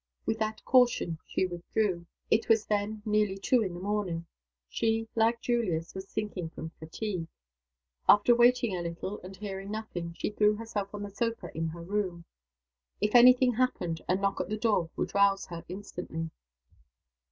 [0.25, 2.07] With that caution she withdrew.
[2.31, 4.25] It was then nearly two in the morning.
[4.67, 7.27] She, like Julius, was sinking from fatigue.
[8.09, 11.83] After waiting a little, and hearing nothing, she threw herself on the sofa in her
[11.83, 12.25] room.
[12.99, 16.31] If any thing happened, a knock at the door would rouse her instantly.